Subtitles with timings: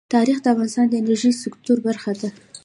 [0.13, 2.29] تاریخ د افغانستان د انرژۍ سکتور برخه ده.